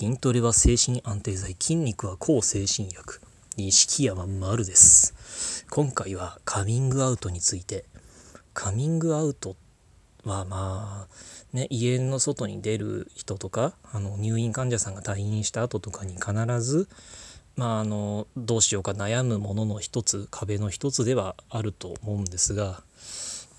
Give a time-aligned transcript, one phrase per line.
[0.00, 3.20] 筋トレは精神安定剤筋肉は抗精神薬。
[3.58, 5.66] 錦山丸です。
[5.68, 7.84] 今回はカミングアウトについて。
[8.54, 9.56] カミングアウト
[10.24, 16.32] はまあね家の外に出る人とかあの入院患者さんが退院した後とかに必
[16.62, 16.88] ず
[17.56, 22.82] まああのどうしようか悩むものの一つ壁の一つではあると思うんですが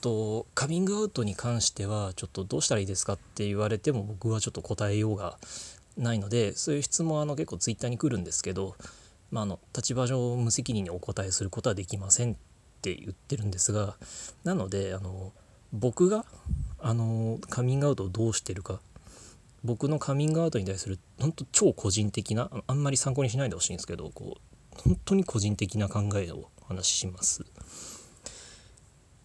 [0.01, 5.37] とカミングアウトに関してはちょっとどうしたらいいですかって言われても僕はちょっと答えようが
[6.01, 8.75] ないのでそういう質問あの結構ツイッターに来るんですけど、
[9.31, 12.35] まあ、あの立場上無責任にお答えすることはできませんっ
[12.81, 13.95] て言ってるんですが
[14.43, 15.31] なのであの
[15.71, 16.25] 僕が
[16.79, 18.81] あのカミングアウトをどうしてるか
[19.63, 27.45] 僕のカミングアウトに対する本当超個人的なあんまり参考にしないでほしいんですけどこう本当に個人的な考えをお話しします。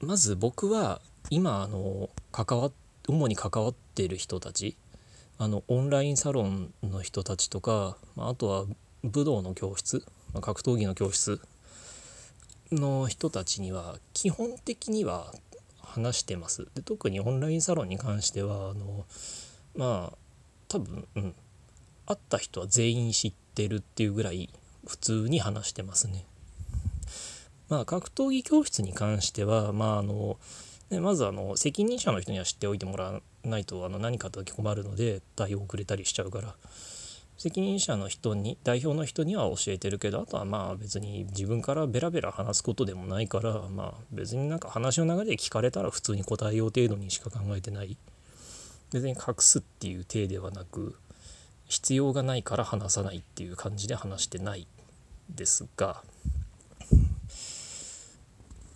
[0.01, 1.01] まず僕は
[1.31, 2.71] 今あの関わ
[3.09, 4.77] 主に関わっている人たち
[5.39, 8.65] あのオンラインサロンの人たちとかまあとは
[9.05, 11.41] 武道の教室ま格闘技の教室
[12.73, 15.33] の人たちには基本的には
[15.79, 16.69] 話してます。
[16.75, 19.07] で特にオンラインサロンに関してはあの
[19.75, 20.19] まあ
[20.69, 21.35] 多分、うん、
[22.07, 24.51] 会った人は全員知ってるっていうぐらい
[24.87, 26.25] 普通に話してますね。
[27.69, 30.39] まあ格闘技教室に関してはまああの
[30.91, 36.55] でまずあの責任者の人には知っておいてもらわないとあの何かと困るので対応遅れたりしちゃうから。
[37.39, 47.99] 責任者の人に代表の人には教えてるけどあとはまあ別に自分からベラベラ話すことでもないからまあ別になんか話の流れで聞かれたら普通に答えよう程度にしか考えてない。
[48.93, 50.97] 別に隠すっていう体ではなく
[51.67, 54.67] 必要がないから話さないっていう感じで話してない
[55.29, 56.03] ですが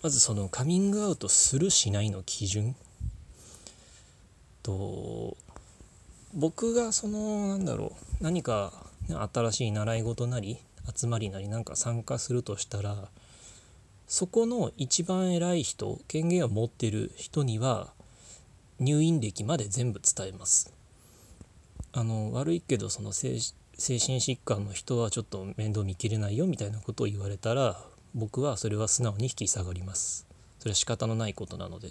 [0.03, 2.75] まずそのカミングアウトするしないの基準
[4.63, 5.37] と
[6.35, 8.73] 僕がそのなんだろう何か
[9.09, 10.59] 新しい習い事なり
[10.95, 13.09] 集まりなりなんか参加するとしたら
[14.07, 17.93] そこの一番偉い人権限を持ってる人には
[18.79, 20.73] 入院歴まで全部伝えます。
[21.93, 23.41] あの悪いけどその精神
[24.21, 27.83] 疾患の人はちょっと面倒見きれないよみたいなことを言われたら
[28.15, 30.27] 僕はそれは素直に引き下がります。
[30.59, 31.91] それは仕方のないことなので。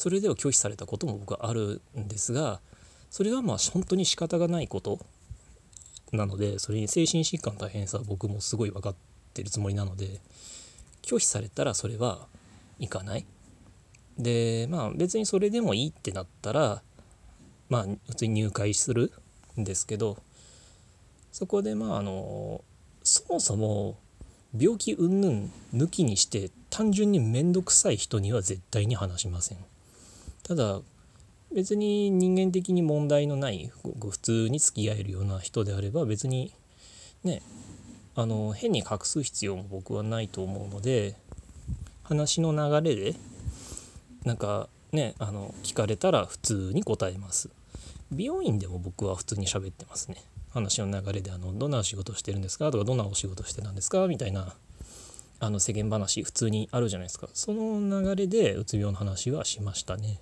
[0.00, 2.60] それでは拒否されたことも僕はあるんですが
[3.10, 4.98] それはまあ本当に仕方がないこと
[6.10, 8.94] なのでそれに精神疾患の大変さは僕もすごい分かっ
[9.34, 10.22] てるつもりなので
[11.02, 12.28] 拒否されたらそれは
[12.78, 13.26] いかない。
[14.16, 16.82] でまあ別にそれでもいいってなったら
[17.68, 19.12] まあ普通に入会する
[19.58, 20.16] んですけど
[21.30, 22.64] そこでまああの
[23.02, 23.98] そもそも
[24.58, 29.58] 病気云々抜きにして単純に面倒くさい人には絶対に話しません。
[30.42, 30.80] ただ
[31.52, 36.52] 別に人間的に問題のないご普通に付き合えるような人であれば別に
[37.24, 37.42] ね
[38.14, 41.16] あの変に隠す必要も僕はないと思うので
[42.02, 43.14] 話の流れで
[44.24, 47.50] なんかねあの聞かれたら普通に答えます。
[48.12, 50.16] 美容院でも僕は普通に喋ってますね。
[50.50, 52.70] 話の流れであのどんなお仕事してるんですか？
[52.70, 54.06] とかどんなお仕事してたんですか？
[54.06, 54.54] みたいな
[55.38, 57.28] あの世間話普通にあるじゃないですか。
[57.32, 60.20] その流れでうつ病の話はしましたね。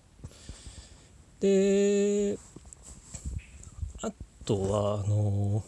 [1.41, 2.39] で
[4.03, 4.11] あ
[4.45, 5.65] とはあの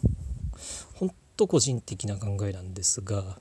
[0.95, 3.39] ほんと個人的な考えなんですが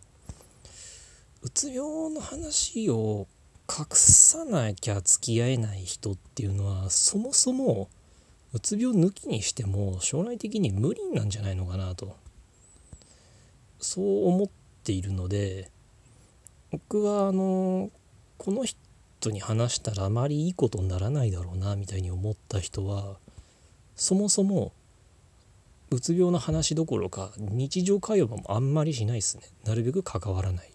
[1.42, 3.26] うつ病の話を
[3.69, 7.88] 隠さなきゃ付き合えない人っていうのはそもそも
[8.52, 12.16] うつ病抜きにしても将来的に無理なんじゃないのかなと。
[13.78, 14.48] そう思っ
[14.84, 15.70] ているので
[16.70, 17.90] 僕はあの
[18.36, 23.16] この人に話したらあまりいいことにならないだろうなみたいに思った人は
[23.96, 24.72] そもそも
[25.90, 29.42] うつ病の話どころか日常会話もあんまりしないですね。
[29.64, 30.70] なるべく関わらない。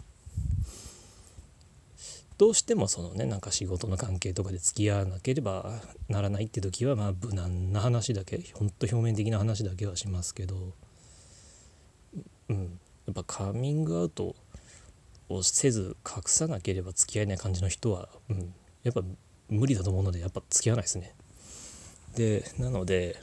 [2.38, 10.72] どうしてもそのねなんか仕事の関係とかで付き合わなければならないって時はまあ無難な話だけほんと表面的な話だけはしますけど
[12.48, 14.34] うんやっぱカミングアウト
[15.28, 19.02] をせず隠さなければ付き合えない感じの人は、うん、やっぱ
[19.48, 21.14] 無理だと思うのでやっぱ付き合わないですね。
[22.16, 23.16] でなので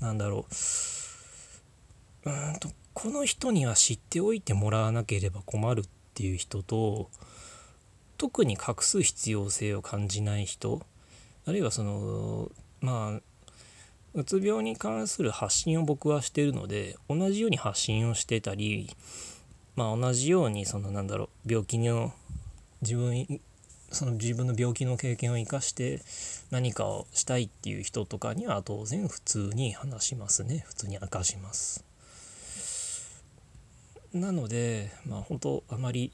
[0.00, 0.46] なんだろ
[2.24, 5.84] ううんとこの人には知っておいてもらわなければ困るっ
[6.14, 7.10] ていう人と
[8.16, 10.80] 特に隠す必要性を感じない人
[11.46, 13.20] あるいはそのまあ
[14.14, 18.90] うつ病に関する発信を僕はしてるので同じように発信をしてたり
[19.74, 22.12] まあ同じようにそのなんだろう病気の
[22.80, 23.40] 自分
[23.90, 26.02] その自分の病気の経験を生かして
[26.50, 30.64] 何かをしたいっていう人とかには当然普通に話しますね。
[30.66, 31.84] 普通に明かします。
[34.12, 36.12] なのでまあ本当あまり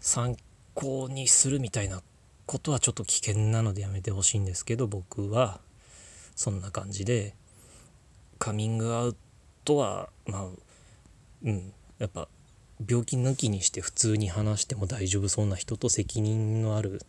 [0.00, 0.36] 参
[0.76, 2.02] 考にするみたいな
[2.44, 5.60] ことはちょっと危険なのでやめてほしいんですけど僕は
[6.36, 7.34] そんな感じで
[8.38, 9.16] カミングアウ
[9.64, 10.46] トはまあ
[11.42, 12.28] うんやっぱ
[12.86, 17.00] 病気抜きにして普通に話しても大丈夫そうな人と責任のある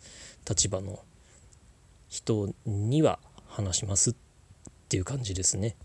[0.47, 0.99] 立場の
[2.07, 3.19] 人には
[3.49, 4.15] 話しますっ
[4.87, 5.75] ていう感じですね。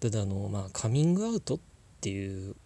[0.00, 1.58] ただあのまあカミングアウトっ
[2.00, 2.56] ていう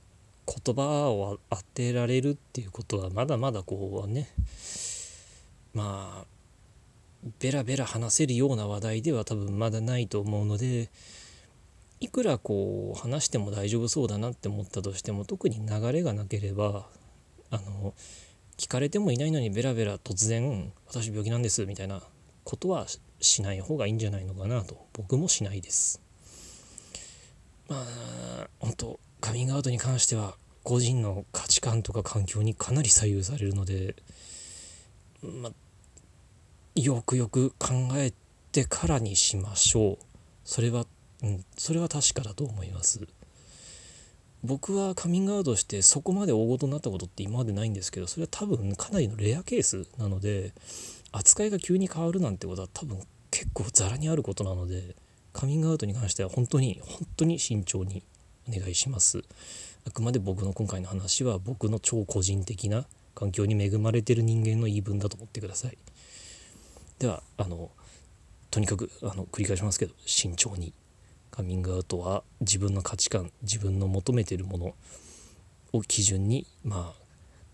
[0.50, 4.29] 言葉を当てられるっていうことはまだまだこうね
[5.73, 6.26] まあ
[7.38, 10.91] ベラベラ話せるような話題では多分まだないと思うので
[12.00, 16.87] いくらこう話しても大丈夫そうだなって思ったとしても特に流れがなければ
[17.50, 17.94] あの
[18.56, 22.02] 聞かれてもいないのにベラベラ突然「私病気なんです」みたいな
[22.44, 22.87] ことは
[23.20, 26.00] しない方がいいんじゃないのかなと僕もしないです。
[27.69, 33.95] まあ本当カミングアウトに関しては個人の価値観とか環境にかなり左右されるので、
[35.23, 35.51] ま、
[36.75, 38.13] よくよく考え
[38.53, 39.99] てからにしましょう。
[40.45, 40.87] それは
[41.23, 43.07] うん、それは確かだと思います
[44.43, 50.53] 僕はカミングアウトしてそこまで大ごとになったことって今までないんですけどそれは多分かなりのレアケースなので
[51.13, 53.01] 扱いが急に変わるなんてことは多分
[53.31, 54.97] 結構ザラにあることなので
[55.35, 58.03] カミングアウトに関しては本当に本当に慎重に
[58.50, 59.23] 願いします。
[59.87, 65.79] あくまで僕の今回の話は僕の超個人的な環境に恵まれてる人間の言い分だと思ってください。
[66.99, 67.70] ではあの
[68.50, 70.73] とにかくあの繰り返しますけど慎重に。
[71.31, 74.75] カミングアウトは自分の価値観自分の求めてるもの
[75.73, 77.02] を基準にまあ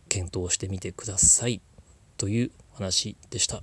[0.09, 1.61] 検討してみてください。
[2.17, 3.63] という話でした。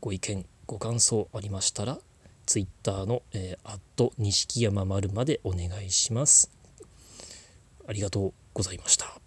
[0.00, 1.98] ご意見ご感想ありましたら
[2.46, 6.50] ツイッターの、えー、アット錦山丸までお願いします。
[7.86, 9.25] ありがとうございました。